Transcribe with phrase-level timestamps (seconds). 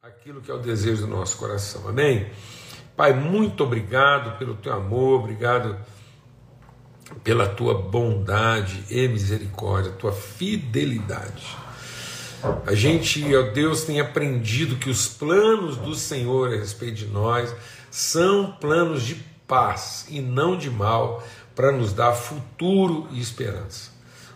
[0.00, 1.88] aquilo que é o desejo do nosso coração.
[1.88, 2.30] Amém?
[2.96, 5.76] Pai, muito obrigado pelo teu amor, obrigado
[7.24, 11.56] pela tua bondade e misericórdia, tua fidelidade.
[12.64, 17.52] A gente, ó Deus, tem aprendido que os planos do Senhor a respeito de nós
[17.90, 19.16] são planos de
[19.48, 21.26] paz e não de mal,
[21.56, 23.90] para nos dar futuro e esperança.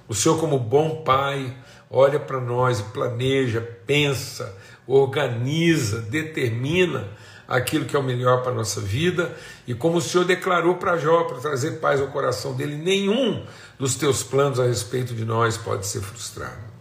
[0.08, 1.56] O Senhor, como bom Pai,
[1.88, 7.08] olha para nós e planeja, pensa, organiza, determina
[7.46, 9.34] aquilo que é o melhor para a nossa vida,
[9.66, 13.44] e como o Senhor declarou para Jó, para trazer paz ao coração dele, nenhum
[13.78, 16.72] dos teus planos a respeito de nós pode ser frustrado.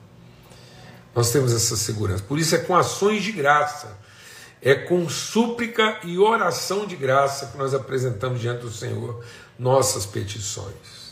[1.13, 2.23] Nós temos essa segurança.
[2.23, 3.97] Por isso é com ações de graça,
[4.61, 9.23] é com súplica e oração de graça que nós apresentamos diante do Senhor
[9.59, 11.11] nossas petições.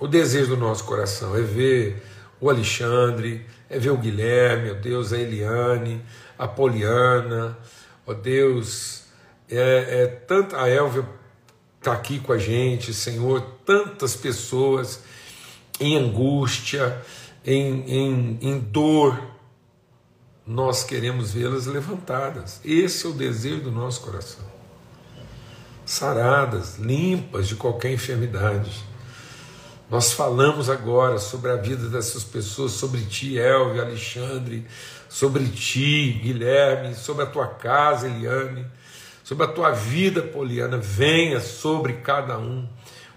[0.00, 2.02] O desejo do nosso coração é ver
[2.40, 6.02] o Alexandre, é ver o Guilherme, ó Deus, a Eliane,
[6.38, 7.58] a Poliana,
[8.06, 9.04] ó Deus,
[9.50, 11.04] é, é tanta, a Elvia
[11.78, 15.02] está aqui com a gente, Senhor, tantas pessoas
[15.80, 17.00] em angústia,
[17.44, 19.20] em, em, em dor,
[20.46, 22.60] nós queremos vê-las levantadas.
[22.64, 24.44] Esse é o desejo do nosso coração.
[25.84, 28.84] Saradas, limpas de qualquer enfermidade
[29.90, 34.66] nós falamos agora sobre a vida dessas pessoas, sobre ti, Elvio, Alexandre,
[35.08, 38.66] sobre ti, Guilherme, sobre a tua casa, Eliane,
[39.24, 40.76] sobre a tua vida, Poliana.
[40.76, 42.68] Venha sobre cada um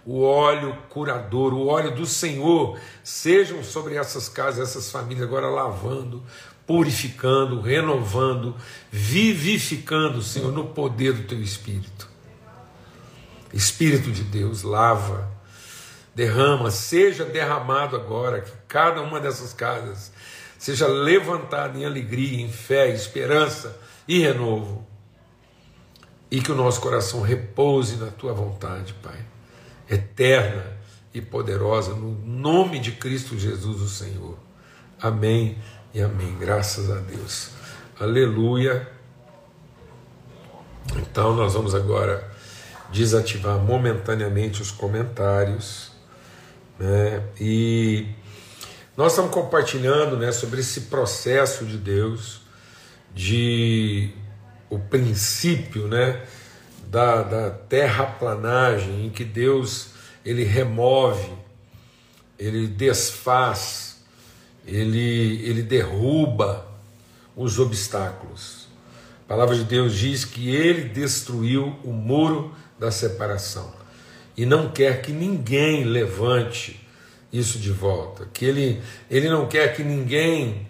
[0.05, 6.23] o óleo curador, o óleo do Senhor, sejam sobre essas casas, essas famílias, agora lavando,
[6.65, 8.55] purificando, renovando,
[8.89, 12.09] vivificando, Senhor, no poder do teu Espírito.
[13.53, 15.40] Espírito de Deus, lava
[16.15, 20.11] derrama, seja derramado agora, que cada uma dessas casas
[20.57, 24.85] seja levantada em alegria, em fé, esperança e renovo.
[26.29, 29.25] E que o nosso coração repouse na tua vontade, Pai,
[29.89, 30.77] eterna
[31.13, 34.37] e poderosa, no nome de Cristo Jesus, o Senhor.
[35.01, 35.57] Amém
[35.93, 36.37] e amém.
[36.37, 37.49] Graças a Deus.
[37.99, 38.87] Aleluia.
[40.95, 42.29] Então, nós vamos agora
[42.91, 45.90] desativar momentaneamente os comentários.
[46.81, 47.21] Né?
[47.39, 48.07] E
[48.97, 52.41] nós estamos compartilhando né, sobre esse processo de Deus,
[53.13, 54.09] de
[54.67, 56.25] o princípio né,
[56.87, 59.89] da, da terraplanagem, em que Deus
[60.25, 61.31] ele remove,
[62.39, 64.03] ele desfaz,
[64.65, 66.65] ele, ele derruba
[67.35, 68.67] os obstáculos.
[69.25, 73.80] A palavra de Deus diz que ele destruiu o muro da separação
[74.35, 76.79] e não quer que ninguém levante
[77.31, 80.67] isso de volta, que ele, ele não quer que ninguém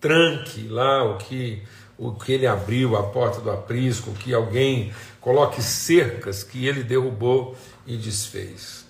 [0.00, 1.62] tranque lá o que
[1.98, 7.56] o que ele abriu, a porta do aprisco, que alguém coloque cercas que ele derrubou
[7.86, 8.84] e desfez.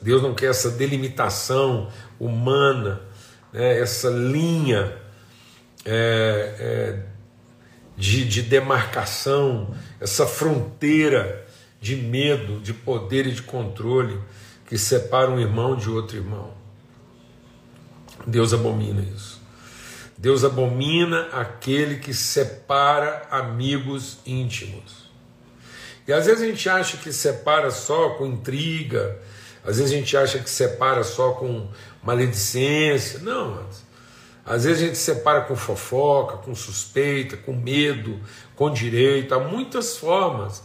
[0.00, 3.02] Deus não quer essa delimitação humana,
[3.52, 4.96] né, essa linha
[5.84, 7.02] é, é,
[7.96, 11.47] de, de demarcação, essa fronteira
[11.80, 14.20] de medo, de poder e de controle
[14.66, 16.52] que separa um irmão de outro irmão.
[18.26, 19.40] Deus abomina isso.
[20.16, 25.08] Deus abomina aquele que separa amigos íntimos.
[26.06, 29.20] E às vezes a gente acha que separa só com intriga,
[29.64, 31.68] às vezes a gente acha que separa só com
[32.02, 33.20] maledicência.
[33.20, 33.64] Não,
[34.44, 38.18] às vezes a gente separa com fofoca, com suspeita, com medo,
[38.56, 39.34] com direito.
[39.34, 40.64] Há muitas formas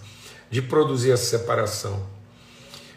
[0.53, 2.05] de produzir essa separação.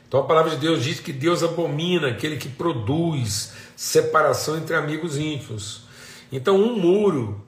[0.07, 5.17] Então a palavra de Deus diz que Deus abomina aquele que produz separação entre amigos
[5.17, 5.87] íntimos.
[6.31, 7.43] Então, um muro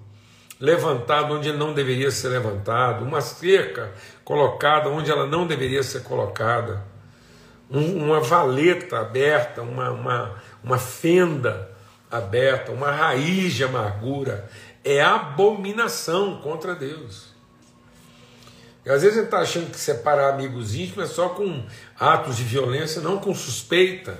[0.59, 3.93] levantado onde ele não deveria ser levantado, uma cerca
[4.25, 6.83] colocada onde ela não deveria ser colocada,
[7.71, 11.71] um, uma valeta aberta, uma, uma, uma fenda
[12.11, 14.49] aberta, uma raiz de amargura,
[14.83, 17.28] é abominação contra Deus.
[18.89, 21.63] E às vezes a gente está achando que separar amigos íntimos é só com
[22.01, 24.19] atos de violência, não com suspeita,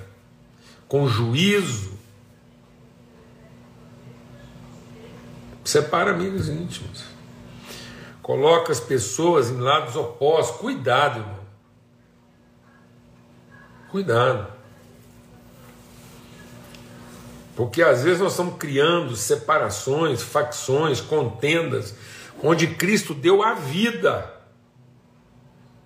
[0.87, 1.97] com juízo.
[5.65, 7.03] Separa amigos íntimos.
[8.21, 10.57] Coloca as pessoas em lados opostos.
[10.57, 11.39] Cuidado, irmão.
[13.89, 14.53] Cuidado.
[17.55, 21.95] Porque às vezes nós estamos criando separações, facções, contendas,
[22.43, 24.37] onde Cristo deu a vida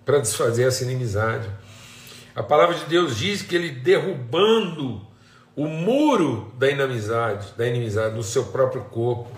[0.06, 1.50] para desfazer essa inimizade.
[2.36, 5.02] A palavra de Deus diz que ele derrubando
[5.56, 9.30] o muro da inimizade, da inimizade no seu próprio corpo,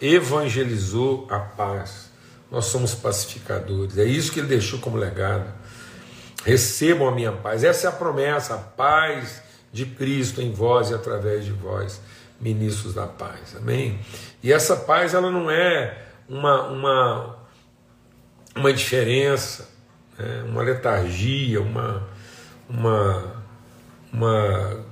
[0.00, 2.10] evangelizou a paz.
[2.50, 3.96] Nós somos pacificadores.
[3.96, 5.52] É isso que ele deixou como legado.
[6.44, 7.64] Recebam a minha paz.
[7.64, 12.00] Essa é a promessa, a paz de Cristo em vós e através de vós,
[12.40, 13.56] ministros da paz.
[13.56, 13.98] Amém?
[14.42, 17.36] E essa paz ela não é uma, uma,
[18.54, 19.73] uma diferença,
[20.18, 20.44] né?
[20.48, 22.08] uma letargia, uma,
[22.68, 23.42] uma,
[24.12, 24.84] uma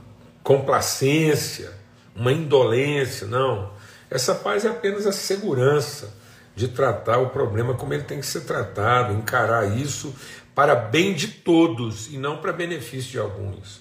[0.42, 1.72] complacência,
[2.14, 3.70] uma indolência, não.
[4.10, 6.14] Essa paz é apenas a segurança
[6.54, 10.14] de tratar o problema como ele tem que ser tratado, encarar isso
[10.54, 13.80] para bem de todos e não para benefício de alguns.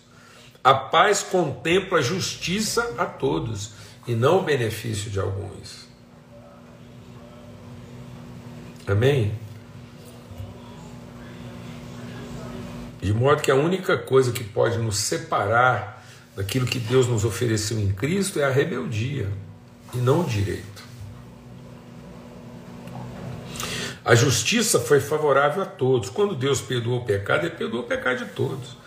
[0.64, 3.72] A paz contempla a justiça a todos
[4.08, 5.88] e não o benefício de alguns.
[8.88, 9.41] Amém?
[13.02, 16.06] De modo que a única coisa que pode nos separar
[16.36, 19.28] daquilo que Deus nos ofereceu em Cristo é a rebeldia
[19.94, 20.84] e não o direito.
[24.04, 26.10] A justiça foi favorável a todos.
[26.10, 28.78] Quando Deus perdoou o pecado, Ele perdoou o pecado de todos.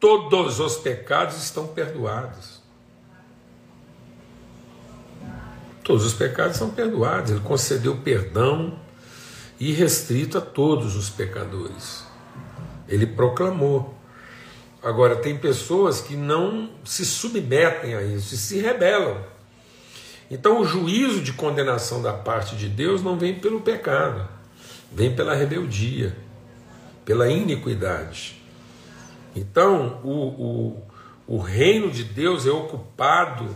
[0.00, 2.60] Todos os pecados estão perdoados.
[5.82, 7.30] Todos os pecados são perdoados.
[7.30, 8.78] Ele concedeu perdão
[9.60, 12.05] irrestrito a todos os pecadores.
[12.88, 13.94] Ele proclamou.
[14.82, 19.24] Agora, tem pessoas que não se submetem a isso e se rebelam.
[20.30, 24.28] Então, o juízo de condenação da parte de Deus não vem pelo pecado,
[24.92, 26.16] vem pela rebeldia,
[27.04, 28.40] pela iniquidade.
[29.34, 30.82] Então, o, o,
[31.26, 33.54] o reino de Deus é ocupado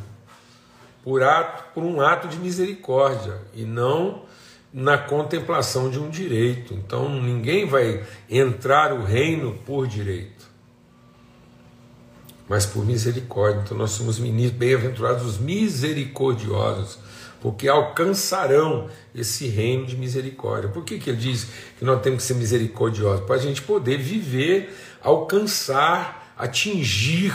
[1.02, 4.22] por, ato, por um ato de misericórdia e não
[4.72, 6.74] na contemplação de um direito.
[6.74, 10.48] Então, ninguém vai entrar o reino por direito,
[12.48, 13.62] mas por misericórdia.
[13.64, 16.98] Então, nós somos bem-aventurados os misericordiosos
[17.40, 20.68] porque alcançarão esse reino de misericórdia.
[20.68, 21.46] Por que, que ele diz
[21.78, 23.24] que nós temos que ser misericordiosos?
[23.24, 27.32] Para a gente poder viver, alcançar, atingir,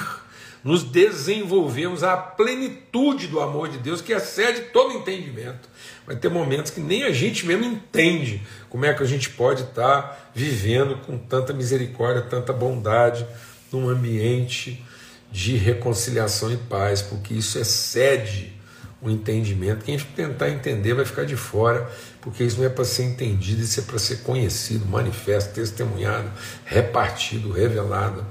[0.65, 5.69] nos desenvolvermos a plenitude do amor de Deus que excede todo entendimento.
[6.07, 9.61] Vai ter momentos que nem a gente mesmo entende como é que a gente pode
[9.61, 13.27] estar vivendo com tanta misericórdia, tanta bondade,
[13.71, 14.83] num ambiente
[15.31, 18.51] de reconciliação e paz, porque isso excede
[18.99, 19.85] o entendimento.
[19.85, 21.87] Quem tentar entender vai ficar de fora,
[22.21, 26.31] porque isso não é para ser entendido, isso é para ser conhecido, manifesto, testemunhado,
[26.65, 28.25] repartido, revelado.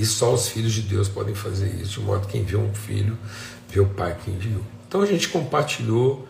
[0.00, 2.72] E só os filhos de Deus podem fazer isso, de modo que quem vê um
[2.72, 3.18] filho,
[3.68, 4.62] vê o pai que enviou.
[4.88, 6.26] Então a gente compartilhou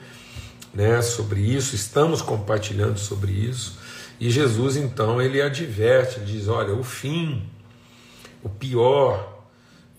[0.74, 3.78] né, sobre isso, estamos compartilhando sobre isso,
[4.18, 7.48] e Jesus então ele adverte, ele diz: olha, o fim,
[8.42, 9.46] o pior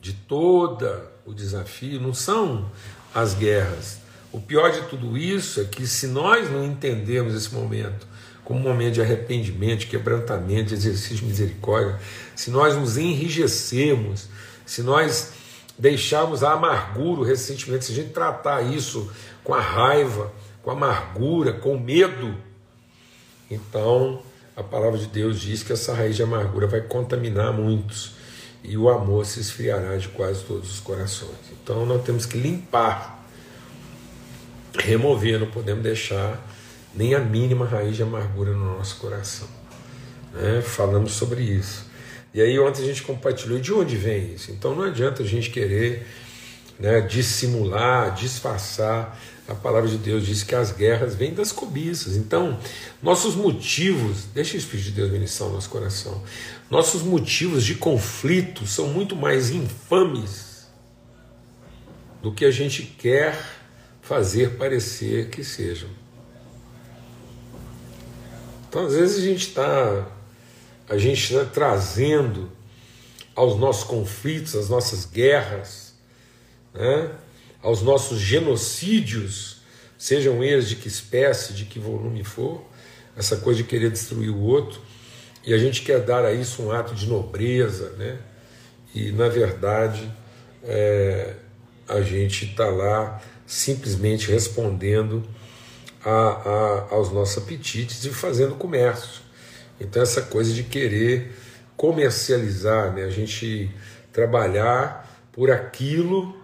[0.01, 2.69] de toda o desafio não são
[3.15, 3.99] as guerras.
[4.33, 8.05] O pior de tudo isso é que se nós não entendemos esse momento
[8.43, 11.99] como um momento de arrependimento, de quebrantamento, de exercício de misericórdia,
[12.35, 14.27] se nós nos enrijecemos,
[14.65, 15.33] se nós
[15.77, 19.11] deixarmos a amargura, o ressentimento, se a gente tratar isso
[19.43, 22.35] com a raiva, com a amargura, com medo,
[23.49, 24.21] então
[24.55, 28.13] a palavra de Deus diz que essa raiz de amargura vai contaminar muitos
[28.63, 31.37] e o amor se esfriará de quase todos os corações.
[31.51, 33.25] Então nós temos que limpar,
[34.77, 36.39] remover, não podemos deixar
[36.95, 39.47] nem a mínima raiz de amargura no nosso coração.
[40.33, 40.61] Né?
[40.61, 41.89] Falamos sobre isso.
[42.33, 44.51] E aí ontem a gente compartilhou de onde vem isso.
[44.51, 46.07] Então não adianta a gente querer
[46.79, 49.19] né, dissimular, disfarçar.
[49.47, 52.15] A palavra de Deus diz que as guerras vêm das cobiças.
[52.15, 52.57] Então,
[53.03, 56.23] nossos motivos, deixa o Espírito de Deus ministrar o nosso coração.
[56.69, 60.67] Nossos motivos de conflito são muito mais infames
[62.21, 63.37] do que a gente quer
[64.01, 65.89] fazer parecer que sejam.
[68.71, 70.07] Então, às vezes a gente está
[70.87, 72.49] a gente está trazendo
[73.35, 75.93] aos nossos conflitos, às nossas guerras,
[76.73, 77.11] né,
[77.61, 79.57] aos nossos genocídios,
[79.97, 82.65] sejam eles de que espécie, de que volume for,
[83.17, 84.79] essa coisa de querer destruir o outro,
[85.45, 88.19] e a gente quer dar a isso um ato de nobreza, né?
[88.95, 90.09] E na verdade
[90.63, 91.35] é,
[91.89, 95.27] a gente está lá simplesmente respondendo
[96.03, 99.21] a, a, aos nossos apetites e fazendo comércio.
[99.79, 101.35] Então essa coisa de querer
[101.75, 103.03] comercializar, né?
[103.03, 103.71] a gente
[104.11, 106.35] trabalhar por aquilo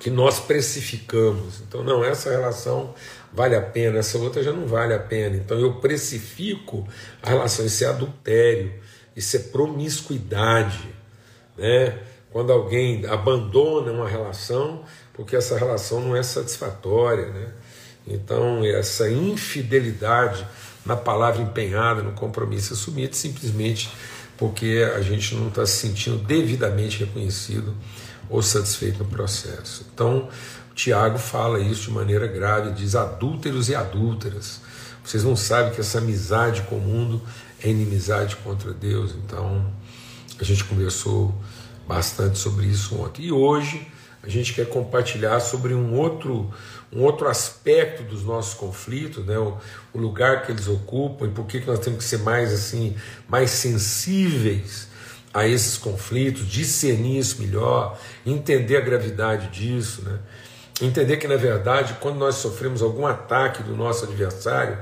[0.00, 1.60] que nós precificamos.
[1.60, 2.94] Então, não, essa relação
[3.32, 5.36] vale a pena, essa outra já não vale a pena.
[5.36, 6.88] Então eu precifico
[7.22, 8.72] a relação, isso é adultério,
[9.14, 10.88] isso é promiscuidade.
[11.56, 11.98] Né?
[12.32, 17.52] Quando alguém abandona uma relação porque essa relação não é satisfatória, né?
[18.06, 20.46] Então, essa infidelidade
[20.84, 23.90] na palavra empenhada, no compromisso assumido, simplesmente
[24.36, 27.74] porque a gente não está se sentindo devidamente reconhecido
[28.28, 29.86] ou satisfeito no processo.
[29.92, 30.28] Então,
[30.74, 34.60] Tiago fala isso de maneira grave, diz adúlteros e adúlteras.
[35.04, 37.20] Vocês não sabem que essa amizade com o mundo
[37.62, 39.14] é inimizade contra Deus.
[39.24, 39.70] Então,
[40.38, 41.34] a gente conversou
[41.86, 43.26] bastante sobre isso ontem.
[43.26, 43.86] E hoje
[44.22, 46.50] a gente quer compartilhar sobre um outro,
[46.92, 49.38] um outro aspecto dos nossos conflitos, né?
[49.38, 49.56] o,
[49.92, 52.96] o lugar que eles ocupam e por que, que nós temos que ser mais assim,
[53.28, 54.88] mais sensíveis
[55.32, 60.18] a esses conflitos, discernir isso melhor, entender a gravidade disso, né?
[60.82, 64.78] entender que na verdade quando nós sofremos algum ataque do nosso adversário,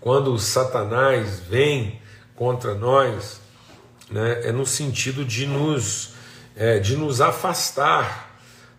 [0.00, 2.00] quando Satanás vem
[2.34, 3.40] contra nós,
[4.10, 6.14] né, é no sentido de nos,
[6.56, 8.33] é, de nos afastar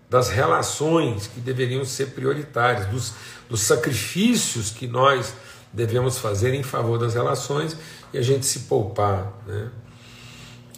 [0.10, 3.14] das relações que deveriam ser prioritárias, dos,
[3.50, 5.34] dos sacrifícios que nós
[5.74, 7.76] devemos fazer em favor das relações
[8.14, 9.34] e a gente se poupar.
[9.46, 9.70] Né?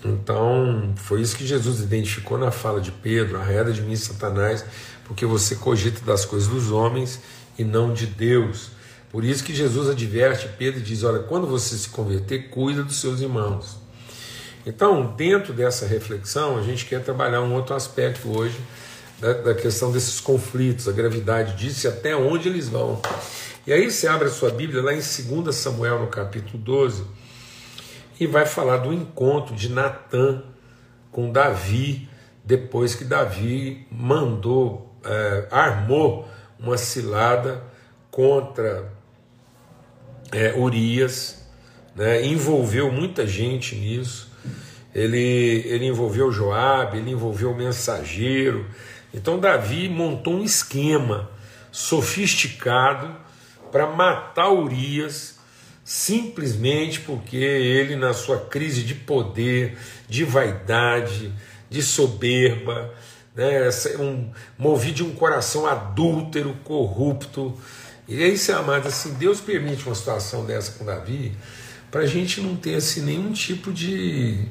[0.04, 4.66] Então, foi isso que Jesus identificou na fala de Pedro: arreda de mim, Satanás,
[5.06, 7.20] porque você cogita das coisas dos homens
[7.58, 8.72] e não de Deus.
[9.12, 13.00] Por isso que Jesus adverte Pedro e diz: Olha, quando você se converter, cuida dos
[13.00, 13.78] seus irmãos.
[14.66, 18.58] Então, dentro dessa reflexão, a gente quer trabalhar um outro aspecto hoje
[19.20, 23.02] da, da questão desses conflitos, a gravidade disso e até onde eles vão.
[23.66, 27.04] E aí você abre a sua Bíblia lá em 2 Samuel, no capítulo 12,
[28.20, 30.44] e vai falar do encontro de Natã
[31.12, 32.08] com Davi,
[32.44, 37.62] depois que Davi mandou, é, armou uma cilada
[38.10, 38.92] contra
[40.32, 41.46] é, Urias,
[41.96, 44.32] né, envolveu muita gente nisso.
[44.94, 48.66] Ele, ele envolveu Joabe, ele envolveu o mensageiro.
[49.14, 51.30] Então Davi montou um esquema
[51.72, 53.16] sofisticado
[53.72, 55.38] para matar Urias,
[55.84, 61.34] simplesmente porque ele, na sua crise de poder, de vaidade,
[61.70, 62.94] de soberba,
[63.36, 67.58] né, um, movido de um coração adúltero, corrupto,
[68.08, 71.36] e aí, se amado, assim, Deus permite uma situação dessa com Davi
[71.92, 74.46] para a gente não ter assim, nenhum tipo de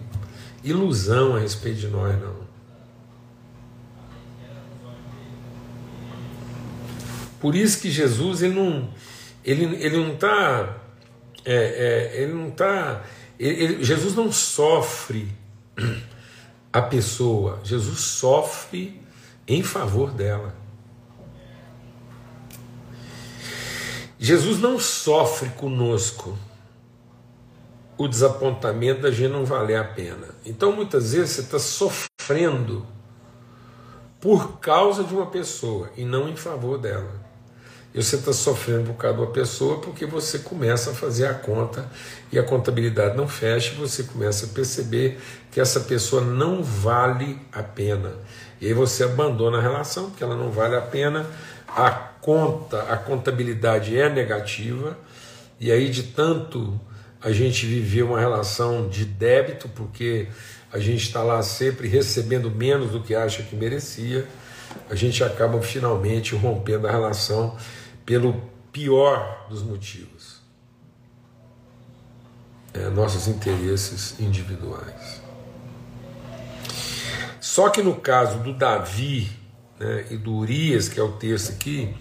[0.62, 2.45] ilusão a respeito de nós, não.
[7.40, 8.90] Por isso que Jesus ele não
[9.44, 10.76] ele, ele não está
[11.44, 13.02] é, é, ele não está
[13.38, 15.28] Jesus não sofre
[16.72, 19.00] a pessoa, Jesus sofre
[19.46, 20.54] em favor dela.
[24.18, 26.36] Jesus não sofre conosco
[27.98, 30.28] o desapontamento da gente não valer a pena.
[30.44, 32.86] Então muitas vezes você está sofrendo
[34.20, 37.25] por causa de uma pessoa e não em favor dela.
[37.96, 41.32] E você está sofrendo por causa de uma pessoa porque você começa a fazer a
[41.32, 41.90] conta
[42.30, 45.18] e a contabilidade não fecha e você começa a perceber
[45.50, 48.12] que essa pessoa não vale a pena.
[48.60, 51.24] E aí você abandona a relação porque ela não vale a pena.
[51.66, 54.98] A conta, a contabilidade é negativa,
[55.58, 56.78] e aí de tanto
[57.22, 60.28] a gente viver uma relação de débito, porque
[60.70, 64.26] a gente está lá sempre recebendo menos do que acha que merecia,
[64.90, 67.56] a gente acaba finalmente rompendo a relação
[68.06, 68.40] pelo
[68.72, 70.40] pior dos motivos.
[72.72, 75.20] É, nossos interesses individuais.
[77.40, 79.30] Só que no caso do Davi
[79.78, 81.94] né, e do Urias, que é o texto aqui,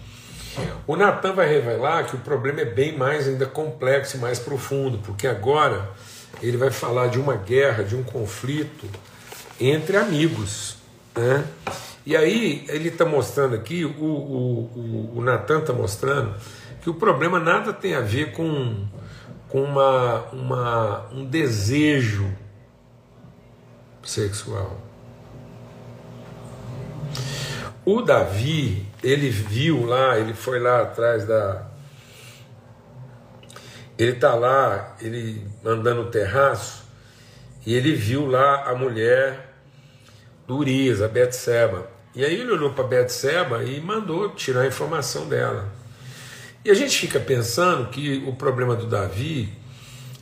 [0.86, 4.98] o Natan vai revelar que o problema é bem mais ainda complexo e mais profundo,
[4.98, 5.90] porque agora
[6.42, 8.86] ele vai falar de uma guerra, de um conflito
[9.58, 10.76] entre amigos.
[11.14, 11.44] Né?
[12.06, 16.36] E aí ele está mostrando aqui, o, o, o, o Natan está mostrando
[16.80, 18.86] que o problema nada tem a ver com,
[19.48, 22.32] com uma, uma, um desejo
[24.04, 24.80] sexual.
[27.84, 31.66] O Davi, ele viu lá, ele foi lá atrás da.
[33.98, 36.84] Ele está lá, ele andando no terraço,
[37.66, 39.54] e ele viu lá a mulher
[40.46, 41.95] do Urias, a Betseba.
[42.16, 45.72] E aí ele olhou para Betseba e mandou tirar a informação dela.
[46.64, 49.52] E a gente fica pensando que o problema do Davi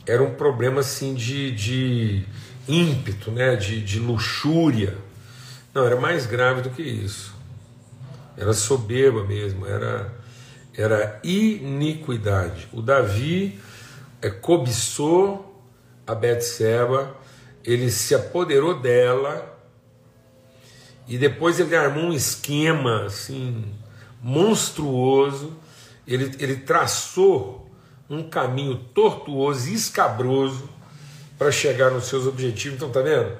[0.05, 2.23] era um problema assim de, de
[2.67, 3.55] ímpeto, né?
[3.55, 4.95] de, de luxúria.
[5.73, 7.35] Não, era mais grave do que isso
[8.37, 10.13] era soberba mesmo, era,
[10.75, 12.67] era iniquidade.
[12.73, 13.59] O Davi
[14.21, 15.63] é, cobiçou
[16.05, 17.15] a Betseba,
[17.63, 19.54] ele se apoderou dela
[21.07, 23.65] e depois ele armou um esquema assim
[24.21, 25.55] monstruoso,
[26.07, 27.69] ele, ele traçou
[28.09, 30.69] um caminho tortuoso e escabroso
[31.37, 32.77] para chegar nos seus objetivos.
[32.77, 33.37] Então, tá vendo?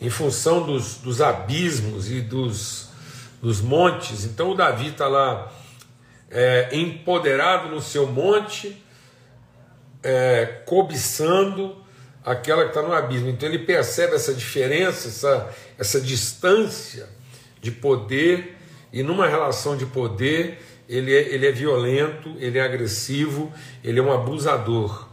[0.00, 2.88] Em função dos, dos abismos e dos,
[3.40, 4.24] dos montes.
[4.24, 5.52] Então, o Davi está lá
[6.30, 8.80] é, empoderado no seu monte,
[10.02, 11.76] é, cobiçando
[12.24, 13.28] aquela que está no abismo.
[13.28, 17.08] Então, ele percebe essa diferença, essa, essa distância
[17.60, 18.56] de poder,
[18.92, 23.52] e numa relação de poder, ele é, ele é violento, ele é agressivo,
[23.82, 25.08] ele é um abusador.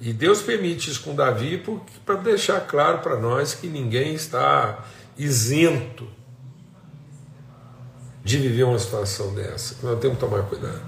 [0.00, 1.62] E Deus permite isso com Davi
[2.04, 4.84] para deixar claro para nós que ninguém está
[5.16, 6.06] isento
[8.22, 10.82] de viver uma situação dessa, nós temos que tomar cuidado.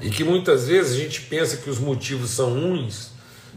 [0.00, 3.11] E que muitas vezes a gente pensa que os motivos são uns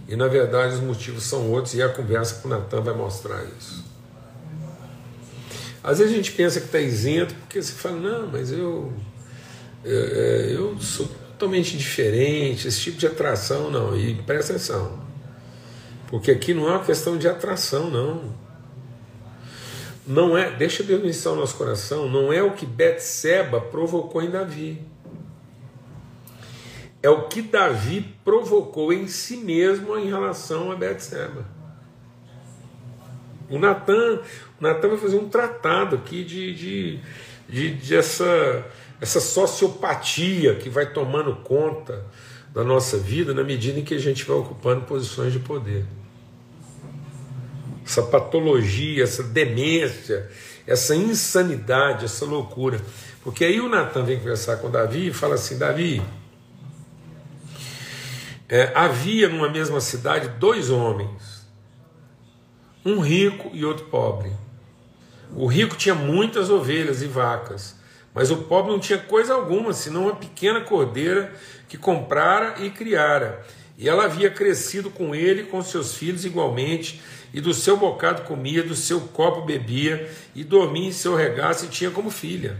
[0.07, 3.43] e na verdade os motivos são outros, e a conversa com o Natan vai mostrar
[3.59, 3.83] isso.
[5.83, 8.91] Às vezes a gente pensa que está isento porque você fala, não, mas eu,
[9.83, 13.95] eu, é, eu sou totalmente diferente, esse tipo de atração não.
[13.95, 14.99] E presta atenção,
[16.07, 18.33] porque aqui não é uma questão de atração, não.
[20.07, 24.29] Não é, deixa Deus iniciar o nosso coração, não é o que Betseba provocou em
[24.29, 24.81] Davi.
[27.05, 31.45] É o que Davi provocou em si mesmo em relação a Betseba.
[33.47, 34.21] O Natan,
[34.59, 36.99] o Natan vai fazer um tratado aqui de, de,
[37.47, 38.65] de, de essa
[38.99, 42.03] essa sociopatia que vai tomando conta
[42.51, 45.85] da nossa vida na medida em que a gente vai ocupando posições de poder.
[47.85, 50.27] Essa patologia, essa demência,
[50.65, 52.81] essa insanidade, essa loucura.
[53.23, 56.01] Porque aí o Natan vem conversar com Davi e fala assim: Davi,
[58.47, 61.45] é, havia numa mesma cidade dois homens,
[62.85, 64.31] um rico e outro pobre.
[65.35, 67.75] O rico tinha muitas ovelhas e vacas,
[68.13, 71.33] mas o pobre não tinha coisa alguma, senão uma pequena cordeira
[71.67, 73.43] que comprara e criara.
[73.77, 77.01] E ela havia crescido com ele e com seus filhos igualmente,
[77.33, 81.69] e do seu bocado comia, do seu copo bebia, e dormia em seu regaço e
[81.69, 82.57] tinha como filha.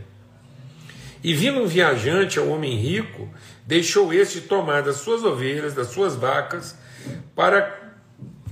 [1.25, 3.27] E vindo um viajante ao homem rico,
[3.65, 6.77] deixou este tomar das suas ovelhas, das suas vacas,
[7.35, 7.95] para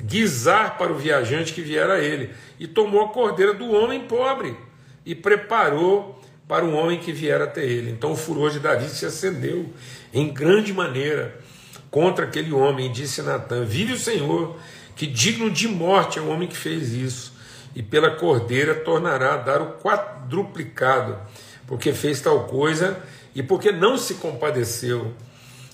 [0.04, 4.58] guisar para o viajante que viera a ele, e tomou a cordeira do homem pobre,
[5.06, 7.92] e preparou para um homem que viera até ele.
[7.92, 9.72] Então o furor de Davi se acendeu
[10.12, 11.40] em grande maneira
[11.92, 14.58] contra aquele homem, e disse Natan: Vive o Senhor,
[14.96, 17.34] que digno de morte é o homem que fez isso,
[17.76, 21.20] e pela cordeira tornará a dar o quadruplicado,
[21.74, 23.00] porque fez tal coisa
[23.34, 25.12] e porque não se compadeceu.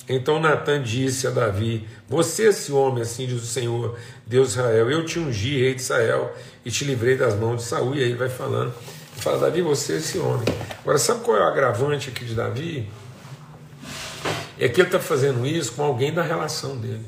[0.08, 5.06] Então Natan disse a Davi: Você, esse homem, assim diz o Senhor, Deus Israel, eu
[5.06, 6.34] te ungi, rei de Israel,
[6.64, 7.96] e te livrei das mãos de Saul.
[7.96, 8.74] E aí vai falando
[9.18, 10.46] Fala, Davi, você esse homem.
[10.80, 12.90] Agora, sabe qual é o agravante aqui de Davi?
[14.58, 17.06] É que ele está fazendo isso com alguém da relação dele.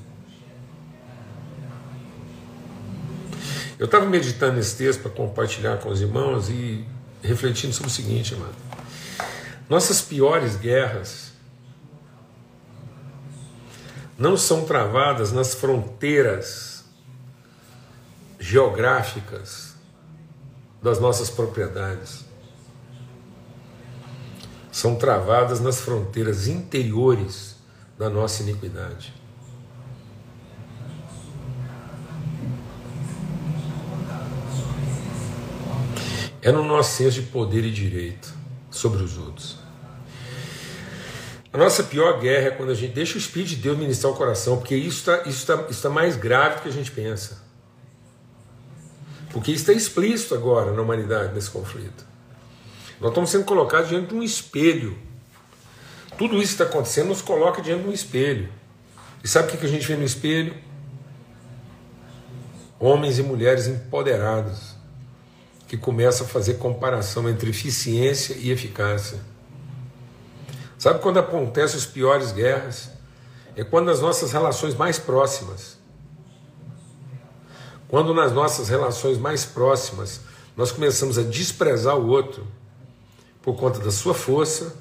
[3.79, 6.85] Eu estava meditando nesse texto para compartilhar com os irmãos e
[7.23, 8.70] refletindo sobre o seguinte, mano.
[9.71, 11.31] Nossas piores guerras
[14.17, 16.83] não são travadas nas fronteiras
[18.37, 19.75] geográficas
[20.83, 22.25] das nossas propriedades.
[24.73, 27.55] São travadas nas fronteiras interiores
[27.97, 29.13] da nossa iniquidade.
[36.41, 39.60] É no nosso senso de poder e direito sobre os outros.
[41.53, 44.15] A nossa pior guerra é quando a gente deixa o Espírito de Deus ministrar o
[44.15, 47.41] coração, porque isso está isso tá, isso tá mais grave do que a gente pensa.
[49.31, 52.05] Porque isso está explícito agora na humanidade nesse conflito.
[52.99, 54.97] Nós estamos sendo colocados diante de um espelho.
[56.17, 58.49] Tudo isso que está acontecendo nos coloca diante de um espelho.
[59.23, 60.55] E sabe o que a gente vê no espelho?
[62.79, 64.75] Homens e mulheres empoderados
[65.67, 69.30] que começam a fazer comparação entre eficiência e eficácia.
[70.81, 72.89] Sabe quando acontecem as piores guerras?
[73.55, 75.79] É quando as nossas relações mais próximas
[77.91, 80.21] quando nas nossas relações mais próximas
[80.55, 82.47] nós começamos a desprezar o outro
[83.41, 84.77] por conta da sua força,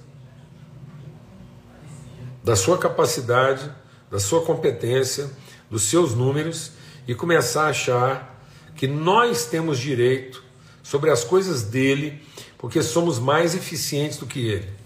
[2.45, 3.69] da sua capacidade,
[4.09, 5.29] da sua competência,
[5.69, 6.71] dos seus números
[7.09, 8.41] e começar a achar
[8.77, 10.45] que nós temos direito
[10.81, 12.25] sobre as coisas dele
[12.59, 14.80] porque somos mais eficientes do que ele.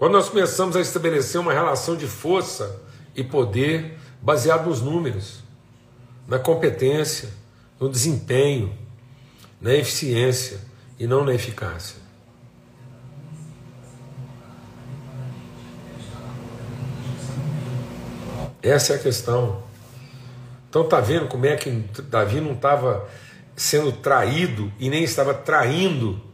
[0.00, 2.80] Quando nós começamos a estabelecer uma relação de força
[3.14, 5.42] e poder baseado nos números.
[6.26, 7.28] na competência,
[7.78, 8.72] no desempenho,
[9.60, 10.60] na eficiência
[10.98, 11.96] e não na eficácia.
[18.62, 19.62] Essa é a questão.
[20.70, 21.70] Então tá vendo como é que
[22.04, 23.06] Davi não estava
[23.54, 26.29] sendo traído e nem estava traindo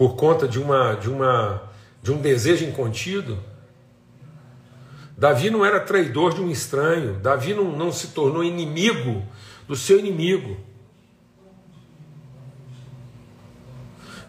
[0.00, 1.62] por conta de uma de uma
[2.02, 3.38] de um desejo incontido?
[5.14, 9.22] Davi não era traidor de um estranho, Davi não, não se tornou inimigo
[9.68, 10.56] do seu inimigo.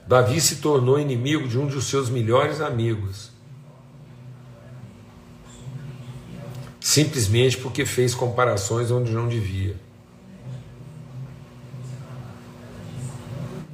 [0.06, 3.32] Davi se tornou inimigo de um dos seus melhores amigos.
[6.82, 9.78] Simplesmente porque fez comparações onde não devia.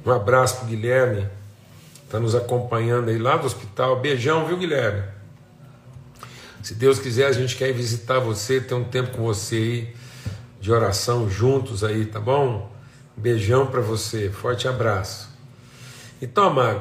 [0.06, 1.37] Um abraço para Guilherme,
[2.08, 4.00] está nos acompanhando aí lá do hospital.
[4.00, 5.02] Beijão, viu, Guilherme?
[6.62, 9.94] Se Deus quiser, a gente quer ir visitar você, ter um tempo com você aí,
[10.58, 12.72] de oração juntos aí, tá bom?
[13.14, 15.28] Beijão para você, forte abraço.
[16.20, 16.80] Então, amado,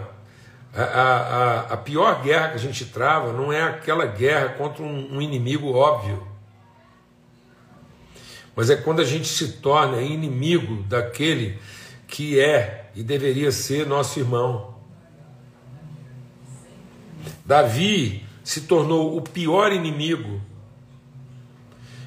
[0.73, 5.17] a, a, a, pior guerra que a gente trava não é aquela guerra contra um,
[5.17, 6.25] um inimigo óbvio,
[8.55, 11.59] mas é quando a gente se torna inimigo daquele
[12.07, 14.76] que é e deveria ser nosso irmão.
[17.47, 20.41] Davi se tornou o pior inimigo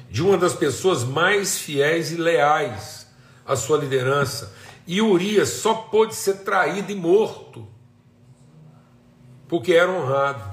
[0.07, 3.07] de uma das pessoas mais fiéis e leais
[3.43, 4.53] à sua liderança.
[4.85, 7.67] E Urias só pôde ser traído e morto
[9.47, 10.43] porque era honrado.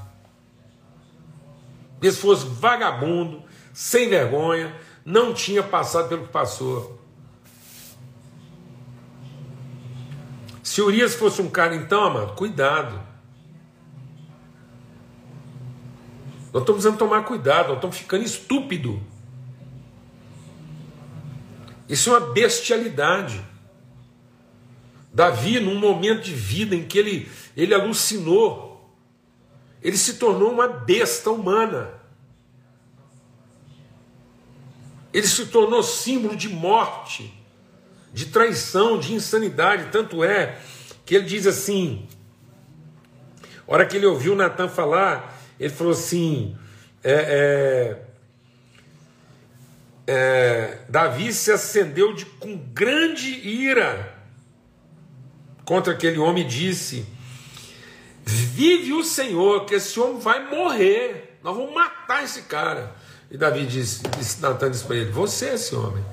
[2.00, 3.42] Se fosse vagabundo,
[3.74, 4.74] sem vergonha,
[5.04, 6.98] não tinha passado pelo que passou.
[10.62, 13.07] Se Urias fosse um cara, então, amado, cuidado.
[16.52, 19.02] Nós estamos precisando tomar cuidado, nós estamos ficando estúpido.
[21.88, 23.44] Isso é uma bestialidade.
[25.12, 28.94] Davi, num momento de vida em que ele, ele alucinou,
[29.82, 31.90] ele se tornou uma besta humana.
[35.12, 37.32] Ele se tornou símbolo de morte,
[38.12, 39.90] de traição, de insanidade.
[39.90, 40.60] Tanto é
[41.04, 42.06] que ele diz assim:
[43.66, 46.56] hora que ele ouviu Natan falar, ele falou assim:
[47.02, 48.04] é,
[50.06, 54.14] é, é, Davi se acendeu de, com grande ira
[55.64, 57.06] contra aquele homem e disse:
[58.24, 62.94] Vive o Senhor, que esse homem vai morrer, nós vamos matar esse cara.
[63.30, 66.04] E Davi disse, disse Natan disse para ele: Você é esse homem.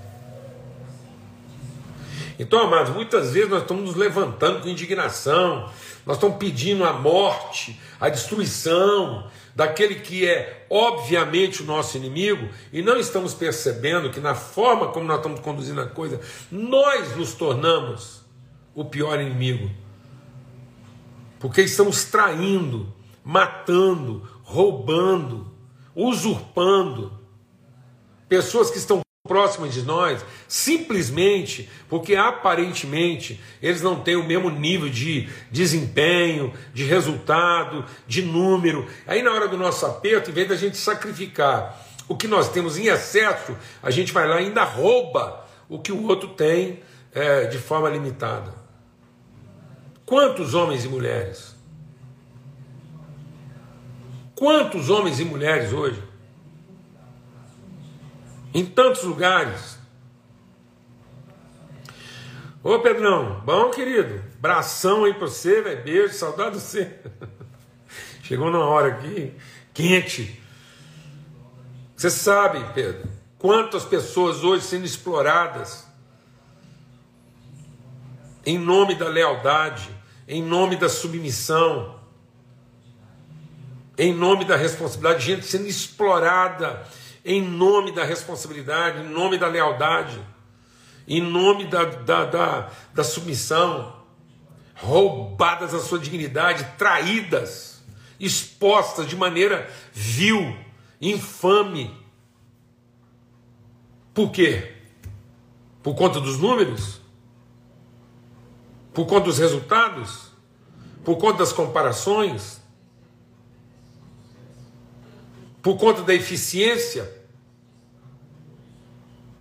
[2.37, 5.69] Então, amados, muitas vezes nós estamos nos levantando com indignação,
[6.05, 12.81] nós estamos pedindo a morte, a destruição daquele que é obviamente o nosso inimigo e
[12.81, 16.19] não estamos percebendo que na forma como nós estamos conduzindo a coisa,
[16.51, 18.21] nós nos tornamos
[18.75, 19.71] o pior inimigo.
[21.39, 25.49] Porque estamos traindo, matando, roubando,
[25.95, 27.17] usurpando
[28.27, 34.87] pessoas que estão próximas de nós, simplesmente porque aparentemente eles não têm o mesmo nível
[34.87, 38.87] de desempenho, de resultado, de número.
[39.07, 42.77] Aí na hora do nosso aperto, em vez da gente sacrificar o que nós temos
[42.77, 47.45] em excesso, a gente vai lá e ainda rouba o que o outro tem é,
[47.45, 48.53] de forma limitada.
[50.05, 51.55] Quantos homens e mulheres?
[54.35, 55.99] Quantos homens e mulheres hoje
[58.55, 59.77] em tantos lugares.
[62.63, 66.97] Ô Pedrão, bom querido, bração aí pra você, beijo, saudade de você.
[68.23, 69.35] Chegou numa hora aqui,
[69.73, 70.41] quente.
[71.97, 75.85] Você sabe, Pedro, quantas pessoas hoje sendo exploradas
[78.45, 79.89] em nome da lealdade,
[80.29, 81.99] em nome da submissão,
[83.97, 86.85] em nome da responsabilidade, gente sendo explorada
[87.25, 90.21] em nome da responsabilidade, em nome da lealdade,
[91.07, 93.95] em nome da, da, da, da submissão,
[94.75, 97.83] roubadas a sua dignidade, traídas,
[98.19, 100.55] expostas de maneira vil,
[101.01, 101.91] infame.
[104.13, 104.73] Por quê?
[105.81, 107.01] Por conta dos números?
[108.93, 110.31] Por conta dos resultados?
[111.03, 112.61] Por conta das comparações?
[115.65, 117.11] Por conta da eficiência?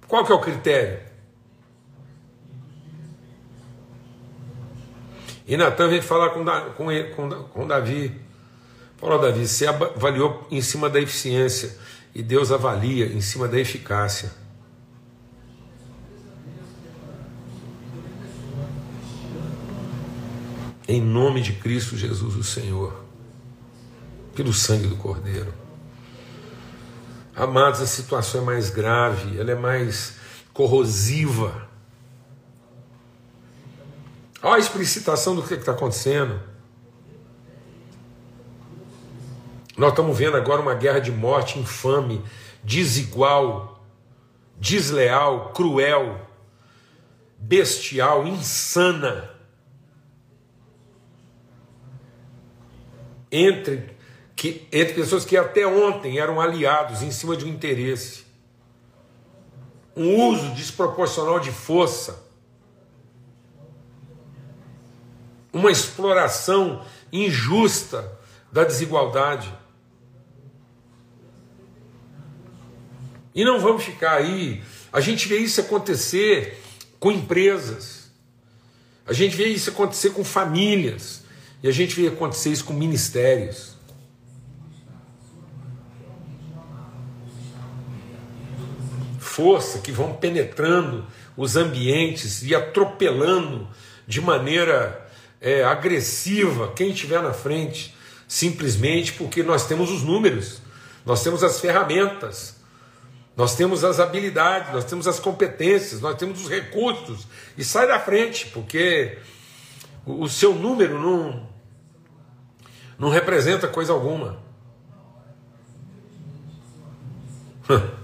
[0.08, 0.98] Qual que é o critério?
[5.46, 8.18] E Natan vem falar com, com, com, com Davi.
[8.96, 11.76] Falou, Davi, você avaliou em cima da eficiência.
[12.14, 14.32] e Deus avalia em cima da eficácia.
[20.88, 23.04] Em nome de Cristo Jesus, o Senhor,
[24.34, 25.63] pelo sangue do Cordeiro.
[27.37, 30.16] Amados, a situação é mais grave, ela é mais
[30.53, 31.68] corrosiva.
[34.40, 36.40] Olha a explicitação do que está acontecendo.
[39.77, 42.23] Nós estamos vendo agora uma guerra de morte infame,
[42.62, 43.85] desigual,
[44.57, 46.20] desleal, cruel,
[47.37, 49.31] bestial, insana.
[53.33, 53.93] Entre,
[54.44, 58.26] que, entre pessoas que até ontem eram aliados em cima de um interesse.
[59.96, 62.22] Um uso desproporcional de força
[65.50, 68.18] uma exploração injusta
[68.52, 69.57] da desigualdade.
[73.35, 74.62] E não vamos ficar aí.
[74.92, 76.61] A gente vê isso acontecer
[77.00, 78.11] com empresas,
[79.07, 81.22] a gente vê isso acontecer com famílias,
[81.62, 83.73] e a gente vê acontecer isso com ministérios.
[89.35, 91.05] Força que vão penetrando
[91.37, 93.66] os ambientes e atropelando
[94.07, 97.97] de maneira é, agressiva quem estiver na frente,
[98.29, 100.62] simplesmente porque nós temos os números,
[101.05, 102.61] nós temos as ferramentas,
[103.37, 107.27] nós temos as habilidades, nós temos as competências, nós temos os recursos,
[107.59, 109.18] e sai da frente, porque
[110.07, 111.49] o, seu número não,
[112.97, 114.38] não representa coisa alguma.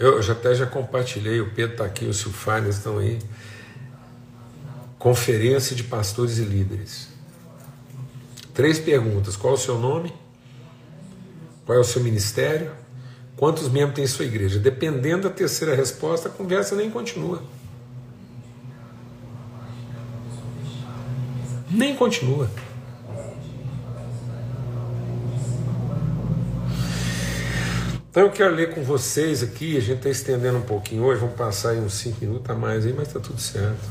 [0.00, 3.18] Eu já até já compartilhei, o Pedro está aqui, o Silfane estão aí.
[4.98, 7.08] Conferência de Pastores e Líderes.
[8.54, 10.10] Três perguntas: qual é o seu nome?
[11.66, 12.72] Qual é o seu ministério?
[13.36, 14.58] Quantos membros tem sua igreja?
[14.58, 17.42] Dependendo da terceira resposta, a conversa nem continua.
[21.70, 22.50] Nem continua.
[28.10, 31.36] Então eu quero ler com vocês aqui, a gente está estendendo um pouquinho hoje, vamos
[31.36, 33.88] passar aí uns 5 minutos a mais aí, mas está tudo certo.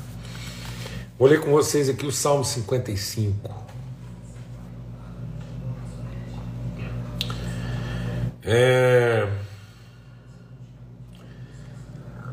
[1.18, 3.66] Vou ler com vocês aqui o Salmo 55.
[8.44, 9.26] É...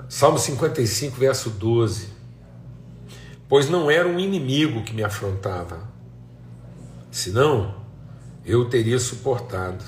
[0.08, 2.08] Salmo 55, verso 12.
[3.48, 5.88] Pois não era um inimigo que me afrontava,
[7.12, 7.76] senão
[8.44, 9.84] eu teria suportado.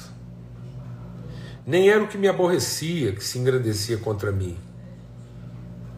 [1.69, 4.57] Nem era o que me aborrecia, que se engrandecia contra mim.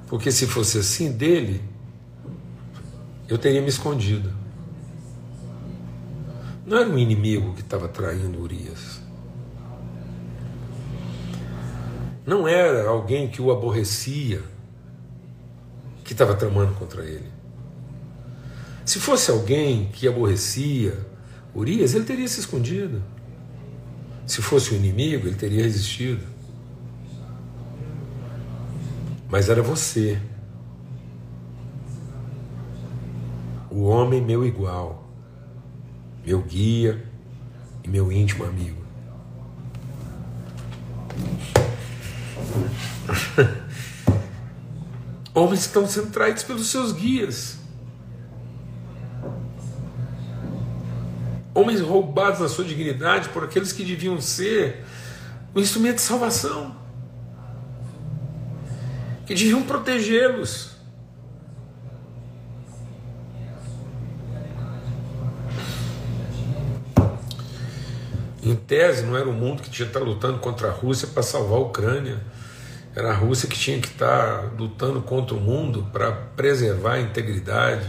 [0.08, 1.62] Porque se fosse assim dele,
[3.28, 4.32] eu teria me escondido.
[6.66, 9.00] Não era um inimigo que estava traindo Urias.
[12.26, 14.42] Não era alguém que o aborrecia
[16.02, 17.30] que estava tramando contra ele.
[18.84, 20.98] Se fosse alguém que aborrecia
[21.54, 23.00] Urias, ele teria se escondido.
[24.30, 26.24] Se fosse um inimigo, ele teria resistido.
[29.28, 30.22] Mas era você
[33.68, 35.10] o homem meu igual,
[36.24, 37.04] meu guia
[37.82, 38.80] e meu íntimo amigo.
[45.34, 47.59] Homens estão sendo traídos pelos seus guias.
[51.52, 54.84] Homens roubados na sua dignidade por aqueles que deviam ser
[55.52, 56.76] o instrumento de salvação,
[59.26, 60.70] que deviam protegê-los.
[68.42, 71.22] Em tese, não era o mundo que tinha que estar lutando contra a Rússia para
[71.22, 72.18] salvar a Ucrânia.
[72.94, 77.86] Era a Rússia que tinha que estar lutando contra o mundo para preservar a integridade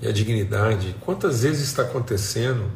[0.00, 0.94] e a dignidade.
[1.00, 2.70] Quantas vezes está acontecendo?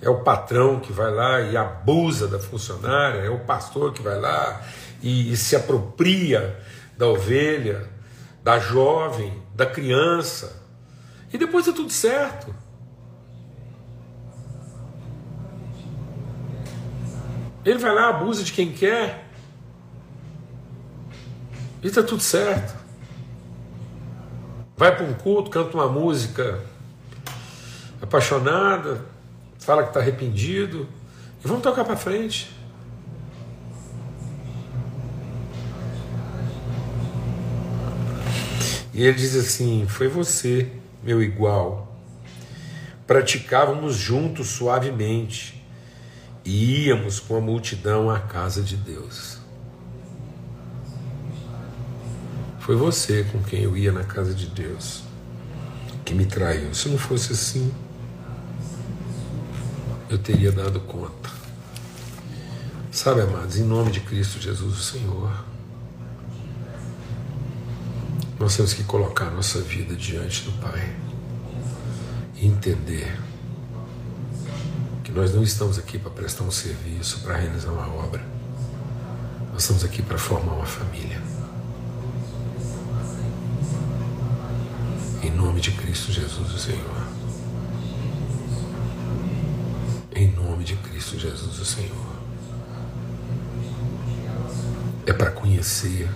[0.00, 4.18] É o patrão que vai lá e abusa da funcionária, é o pastor que vai
[4.18, 4.62] lá
[5.02, 6.60] e, e se apropria
[6.96, 7.88] da ovelha,
[8.42, 10.62] da jovem, da criança.
[11.32, 12.54] E depois é tudo certo.
[17.64, 19.28] Ele vai lá, abusa de quem quer.
[21.82, 22.85] E está tudo certo.
[24.76, 26.60] Vai para um culto, canta uma música
[28.00, 29.06] apaixonada,
[29.58, 30.86] fala que está arrependido.
[31.42, 32.54] E vamos tocar para frente.
[38.92, 40.70] E ele diz assim: Foi você,
[41.02, 41.96] meu igual.
[43.06, 45.62] Praticávamos juntos suavemente
[46.44, 49.45] e íamos com a multidão à casa de Deus.
[52.66, 55.04] Foi você com quem eu ia na casa de Deus
[56.04, 56.74] que me traiu.
[56.74, 57.72] Se não fosse assim,
[60.10, 61.30] eu teria dado conta.
[62.90, 65.44] Sabe, amados, em nome de Cristo Jesus, o Senhor,
[68.36, 70.92] nós temos que colocar nossa vida diante do Pai
[72.34, 73.16] e entender
[75.04, 78.26] que nós não estamos aqui para prestar um serviço, para realizar uma obra.
[79.52, 81.35] Nós estamos aqui para formar uma família.
[85.46, 87.06] Nome de Cristo Jesus, o Senhor.
[90.12, 92.16] Em nome de Cristo Jesus, o Senhor.
[95.06, 96.10] É para conhecer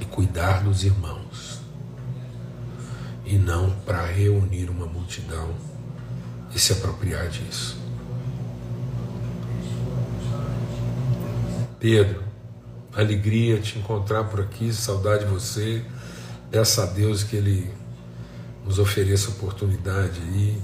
[0.00, 1.60] e cuidar dos irmãos,
[3.26, 5.52] e não para reunir uma multidão
[6.54, 7.76] e se apropriar disso.
[11.80, 12.22] Pedro,
[12.94, 15.84] alegria te encontrar por aqui, saudade de você.
[16.52, 17.79] Peça a Deus que Ele
[18.64, 20.60] nos ofereça oportunidade aí.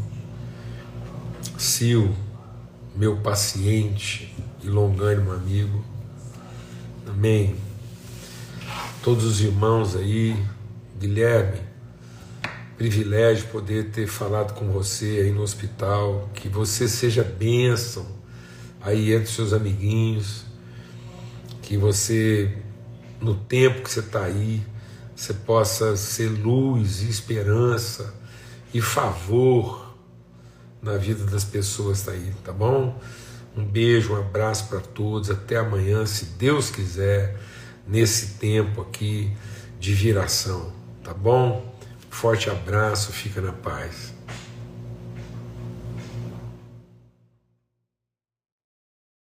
[1.58, 2.12] Sil,
[2.94, 5.84] meu paciente e longânimo amigo.
[7.06, 7.56] Amém.
[9.02, 10.36] Todos os irmãos aí,
[10.98, 11.60] Guilherme,
[12.76, 18.06] privilégio poder ter falado com você aí no hospital, que você seja bênção
[18.80, 20.44] aí entre seus amiguinhos,
[21.62, 22.56] que você,
[23.20, 24.62] no tempo que você está aí,
[25.16, 28.14] você possa ser luz e esperança
[28.74, 29.96] e favor
[30.82, 33.00] na vida das pessoas tá aí, tá bom?
[33.56, 37.40] Um beijo, um abraço para todos, até amanhã, se Deus quiser,
[37.88, 39.34] nesse tempo aqui
[39.80, 40.70] de viração,
[41.02, 41.74] tá bom?
[42.10, 44.15] Forte abraço, fica na paz.